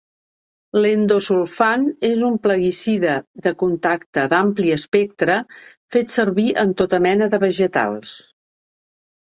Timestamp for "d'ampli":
4.33-4.75